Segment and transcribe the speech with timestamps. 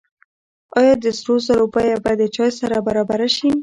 [0.79, 3.49] آیا د سرو زرو بیه به د چای سره برابره شي؟